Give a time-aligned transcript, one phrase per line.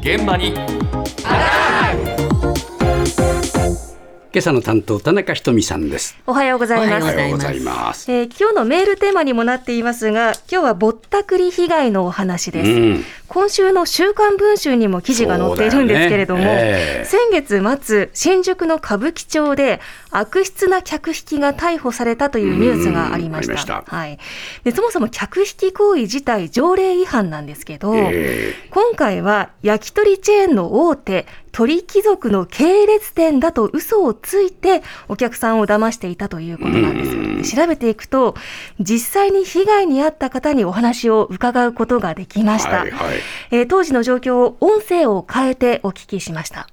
[0.00, 0.54] 現場に。
[4.34, 6.18] 今朝の担当田中ひとみさんです。
[6.26, 7.06] おはようございおます。
[7.06, 8.10] はようございます。
[8.10, 12.70] えー今日のメールテーマにもなっていますが、今日はぼったくり被害のお話です。
[12.72, 23.54] うん、今週の週刊文春にも記事が載っているんですけれども、ねええ先月末、新宿の歌舞伎町で悪質な客引きが逮捕されたというニュースがありました。
[23.54, 24.18] うしたはい。
[24.64, 31.24] で、そもそも客引き行為自体条例違反なんですけど、え今回は焼き鳥チェーンの大手、
[31.54, 38.34] 鳥貴族の系列店だと嘘をついてお客さんを騙していたということなんです調べていくと、
[38.80, 42.78] 実際に被害に遭った方にお話を伺うことができました。
[42.80, 43.16] はいはい。
[43.50, 46.68] えー当時の状況を音声を変えてお聞きしました。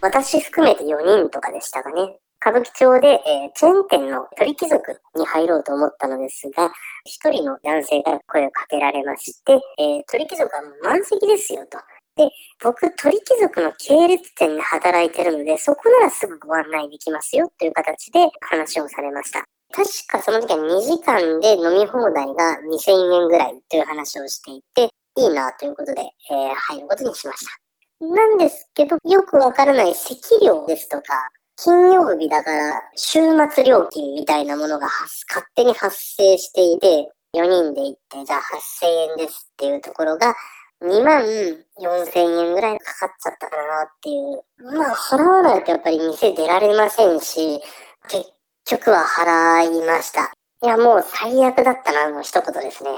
[0.00, 2.16] 私含めて4人とかでしたかね。
[2.40, 6.72] 歌舞伎町で、えーチェーン店の鳥貴族に入ろうと思ったのですが、
[7.04, 11.78] 一人の男性から声をかけられまして、えー鳥貴族は満席ですよと。
[12.16, 12.30] で、
[12.62, 19.44] 僕、鳥貴族の系列店で働いてるので、そこならすぐご案内できますよという形で話をされました。
[19.72, 28.06] 確かその時は2時間で飲み放題が2000円ぐらいという話をしていて、いいなということで、えー入ることにしました。
[28.06, 34.88] なんですけど、よくわからない席料ですとか、金曜日だから週末料金みたいなものが
[35.28, 40.34] 勝手に発生していて、4人で行って、じゃあ8000円ですっていうところが、
[40.82, 44.78] 2万4000円ぐらいかかっちゃったかなっていう。
[44.78, 47.60] まあ、払わないとやっぱり店出られませんし、
[48.08, 48.24] 結
[48.66, 50.32] 局は払いました。
[50.64, 52.90] いや、もう最悪だったな、の一言ですね。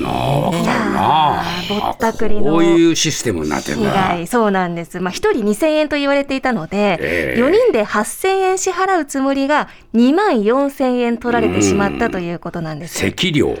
[0.00, 0.66] なあ、わかるな。
[0.66, 3.90] やーぼったくりのこういうシステムになってん被だ。
[3.92, 5.00] 害、そうなんです。
[5.00, 12.98] まあ、1人2000円と言われていたので、ええ4人で8000円支払うつもりが2万4000円取られてしまったということなんです。
[12.98, 13.56] 席料。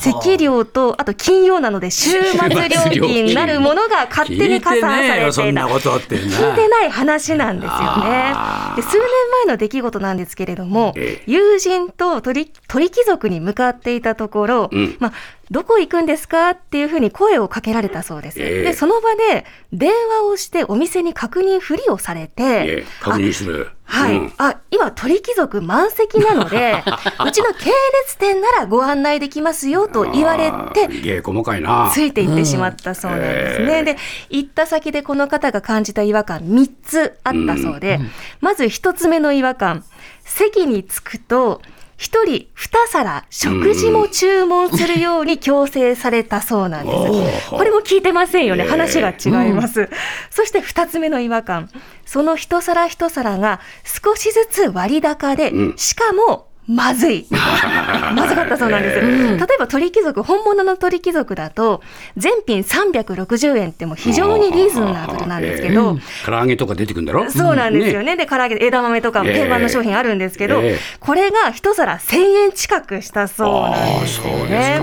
[0.00, 5.32] 席料と、あと金曜なので週末料金なるものが勝手に加算されていた。
[5.32, 6.22] そんなことってな。
[6.22, 8.34] 聞いてない話なんですよね
[8.76, 9.06] で数年
[9.46, 15.12] 前の出来事なんですけれどもえ、友人と鳥鳥貴族に向かっていたところ、うんまあ、
[15.50, 16.50] どこ行くんですか？
[16.50, 18.40] っていうふうに声をかけられたそうです。
[18.40, 23.70] ええで、その場で電話をしてお店に確認ふりをされて、ええ確認する。
[23.84, 26.84] はい、うんあ今、鳥貴族満席なので、
[27.26, 27.70] うちの系
[28.04, 31.90] 列店ならご案内できますよと言われあて、細かいな。
[31.92, 33.78] ついていってしまったそうなんですね。
[33.80, 33.96] うんで、
[34.28, 37.98] 行った先でこの方が感じた違和感3つあったそうで、
[38.40, 39.84] まず1つ目の違和感、
[40.24, 41.60] 席に着くと、
[42.00, 47.50] 1人2皿食事も注文するように強制されたそうなんです。
[47.52, 48.64] これも聞いてませんよね。
[48.64, 49.90] ええ話が違います。
[50.30, 51.68] そして2つ目の違和感、
[52.06, 57.26] その一皿一皿が少しずつ割高で、うんしかもまずい。
[58.14, 59.00] まずかったそうなんです。
[59.00, 61.82] 例えば鳥貴族、本物の鳥貴族だと、
[62.16, 67.28] 全品360円ってもう非常にリーズナブルなんですけど、ええ唐揚げとか出てくるんだろ？
[67.30, 68.14] そうなんですよね。
[68.14, 68.16] ね。
[68.16, 74.80] で、唐揚げ、枝豆とか定番の商品あるんですけど、ええこれが一皿1000円近くしたそうなんですよそうですね。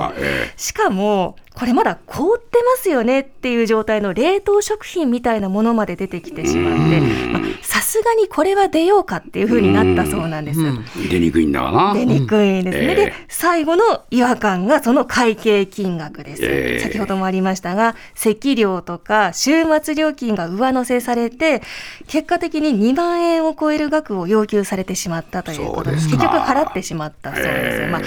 [0.57, 10.59] しかも、これまだ凍ってますよねっていう状態の冷凍食品みたいなものまで出てきてしまって、まあさすがにこれは出ようかっていうふうになったそうなんです。
[10.61, 11.93] え出にくいんだわな。
[11.93, 12.85] 出にくいですね。
[12.85, 16.43] ええで、最後の違和感がその会計金額です。
[16.43, 21.61] ええ先ほどもありましたが、席料とか週末料金が上乗せされて、
[22.07, 26.07] 結果的に2万円を超える額を要求されてしまったということです。
[26.07, 27.81] 結局払ってしまったそうです。
[27.81, 28.01] ええまあ、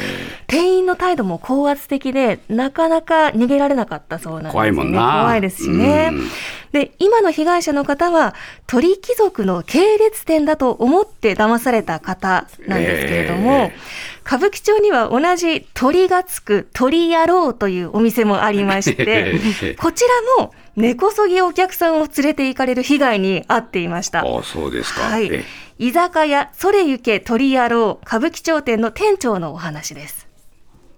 [0.47, 4.53] 店員の態度も高圧的で、なかなか逃げられなかったそうなんですよね。
[4.53, 6.11] 怖いもんな怖いですしね。
[6.13, 6.29] うん
[6.73, 8.33] で、今の被害者の方は、
[8.69, 20.05] 鳥貴族の系列店だと思って騙された方なんですけれども、ええ歌舞伎町には同じ鳥がつく鳥野郎というお店もありまして、こち
[20.39, 24.21] らも根こそぎお客さんを連れて行かれる被害に遭っていました。
[24.21, 25.01] ああ、そうですか。
[25.01, 25.45] はいえ。
[25.79, 30.30] 居酒屋、それゆけ鳥野郎、歌舞伎町店の店長のお話です。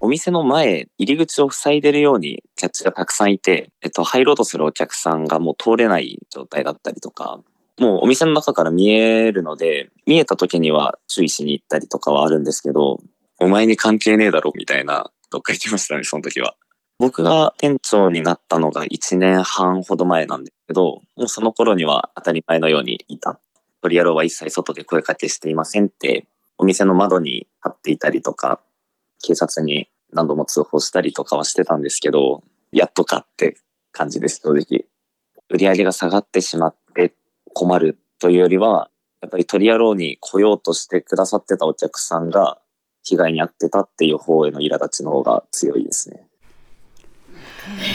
[0.04, 7.38] お店の前、入り口を塞いでるようにキャッチがたくさんいて、えっと、入ろうとするお客さんがもう通れない状態だったりとか、
[7.78, 12.98] もうお店の中から見えるので、見えた時には注意しに行ったりとかはあるんですけど、
[13.38, 16.56] お前に関係ねえだろみたいな、どっか言ってましたね、その時は。
[16.98, 23.38] 僕が店長になったのが1年半ほど前なんですけど、もうその頃には当たり前のようにいた。
[23.80, 26.26] 鳥野郎は一切外で声かけしていませんって、
[26.58, 28.58] お店の窓に貼っていたりとか、
[29.22, 33.56] 警察に何度も通報したりとかはしてたんですけど、やっとかって
[33.92, 34.86] 感じです、正直。
[35.48, 37.14] 売り上げが下がってしまって
[37.52, 42.58] 困るというよりは、やっぱり鳥野郎に来ようとしてくださってたお客さんが
[43.04, 46.26] 被害に遭ってたっていう方への苛立ちの方が強いですね。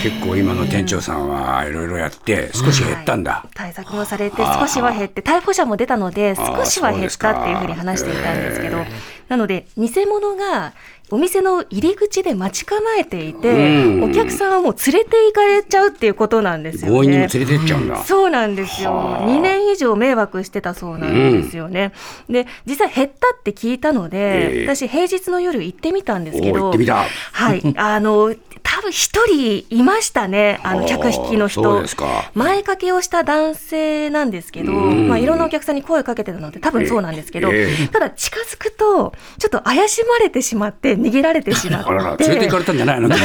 [0.01, 8.77] 結構今の店長さんはいろいろやって少し減ったんだ、はい、対策もされて少しは減って逮捕者も出たので少しは減ったっていうふうに話していたんですけど
[9.27, 10.73] なので偽物が
[11.09, 16.97] お店の入り口で待ち構えていて、お客さんはもう連れて行かれちゃうっていうことなんですよね。
[16.97, 18.03] 強引に連れて行っちゃうんだ。
[18.03, 18.91] そうなんですよ。
[19.21, 21.93] 2年以上迷惑してたそうなんですよね。
[22.27, 28.35] うん、で、実際減ったって聞いたので、えー、私平日の夜行ってみたんですけど、はい、あの、
[28.69, 31.85] 多分一人いましたね、あの客引きの人。
[32.33, 41.89] 前掛けをした男性なんですけど、まあいろんなお客さんに声かけてたので多分そうなんですけど、えー、ただ近づくと、ちょっと怪しまれてしまって、逃げられてしまって。
[41.89, 43.09] あらら連れて行かれたんじゃないの？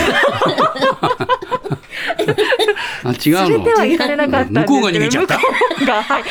[3.05, 5.39] あ違う連れては行かれなかった向こうが逃げちゃった。
[5.85, 6.25] が、はい。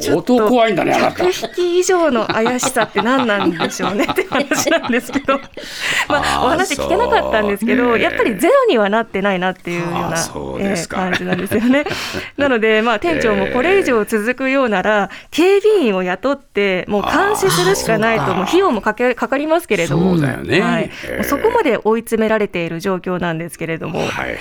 [0.00, 1.24] 相当怖いんだね、あなた。
[1.24, 5.38] 引き以上の怪しさって何なんでしょうねって話なんですけど、
[6.08, 11.84] まあ、お話聞けなかったんですけど、やっぱりゼロにはなってないなっていうような、えー、感じなんですよね。
[12.36, 20.90] なので、まあ、店長もこれ以上続くようなら、警備員を雇って、もう監視するしかないと、もう費用もかけかかりますけれども、そはい、
[21.22, 24.00] そこまで追い詰められている状況なんですけれども。
[24.00, 24.38] はい。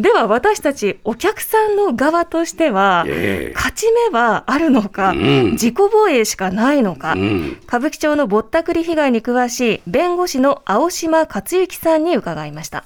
[0.00, 3.04] では私たちお客さんの側としては、
[3.54, 12.84] 勝ち目はあるのか、うん、自己防衛しかないのか、うん、歌舞伎町のぼったくり被害に詳しい弁護士の青島克之さんに伺いました。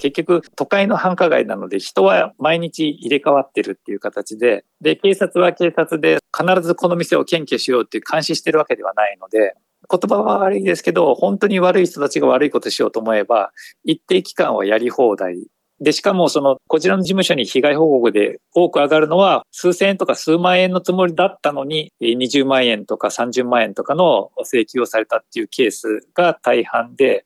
[0.00, 9.54] 結局、都会の繁華街なので、人は毎日入れ替わってるっていう形で、で、警察は警察で必ずこの店を検挙しようっていう監視してるわけではないので、
[9.90, 13.52] 言葉は悪いですけど、本当に悪い人たちが悪いことしようと思えば、
[13.84, 15.46] 一定期間はやり放題
[15.80, 27.24] で、しかもその、こちらの事務所に被害報告で多く上がるのは、数千円とか数万円のつもりだったのに、20万円とか30万円とかの請求をされたっていうケースが大半で、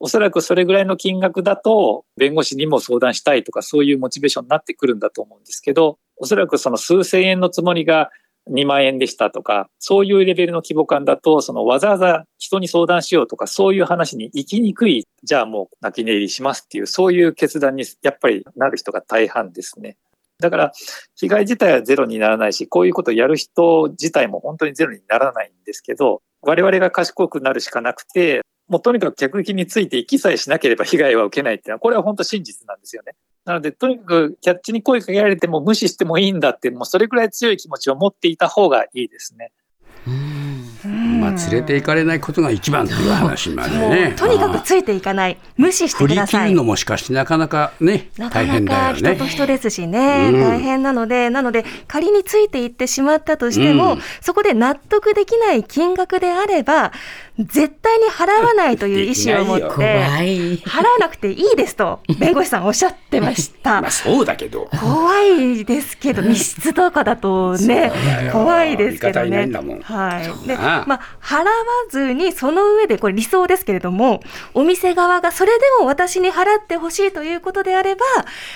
[0.00, 8.10] おそらくそれぐらいの金額だと、弁護士にも相談したいとか、そういうモチベーションになってくるんだと思うんですけど、おそらくその数千円のつもりが
[8.50, 19.96] 2万円でしたとか、そういうレベルの規模感だと、そのわざわざ人に相談しようとか、そういう話に行きにくい、じゃあもう泣き寝入りしますっていう、そういう決断にやっぱりなる人が大半ですね。
[20.40, 20.72] だから、
[21.14, 33.14] 被害自体はゼロにならないし、こういうことをやる人自体も本当にゼロにならないんですけど、我々が賢くなるしかなくて、もうとにかく客引きについて行きさえしなければ被害は受けないっていうのは、これは本当真実なんですよね。
[33.44, 39.52] なので、とにかくキャッチに声かけられても無視してもいいんだって、もうそれくらい強い気持ちを持っていた方がいいですね。
[40.84, 44.14] まあ、連れて行かれないことが一番という話までね。
[44.16, 46.40] とにかくついていかない、無視してください。
[46.40, 48.98] 振り切るのもしかしなかなかね、大変だよね。
[48.98, 56.90] 人と人ですしね、うん、大変なので、なので、仮についていってしまったとしても、うん、そこで納得できない金額であれば、
[57.38, 60.04] 絶対に払わないという意思を持って、
[60.64, 63.80] 払わなくていいですと、 弁護士さんおっしゃってました。
[63.82, 64.68] まあそうだけど。
[64.78, 67.90] 怖いですけど、密室とかだとね、
[68.30, 69.48] 怖いですけどね。
[69.82, 70.46] はい。
[70.46, 71.50] で、まあ、払わ
[71.90, 78.04] ずに、その上で、これ理想ですけれども、お店側がそれでも私に払ってほしいということであれば、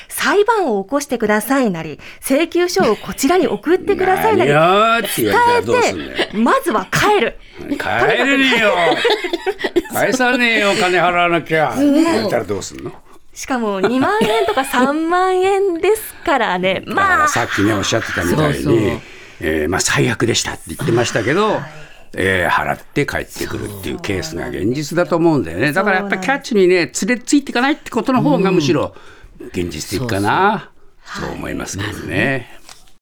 [0.09, 4.45] 裁判を起こしてくださいなり、請求書をこちらに送ってくださいな
[5.01, 7.39] り、伝えて、まずは帰る。
[7.59, 8.75] 帰れねえよ。
[9.93, 11.75] 返さねえよ金払わなきゃ。
[11.77, 12.93] 言ったらどうすんの？
[13.35, 16.83] しかも2万円とか3万円ですからね。
[16.89, 17.29] まあ。
[17.29, 18.99] さっきねおっしゃってたみたいに
[19.41, 21.63] えー、まあ、最悪でしたって言ってましたけど、はい。
[22.19, 25.73] えー、払って帰ってくるっていうケースが現実だと思うんだよね。
[25.73, 28.95] だからやっぱりキャッチにね連れついていかないってことの方がむしろ
[29.39, 30.71] 現実的かな、
[31.05, 32.59] そう思いますけどね。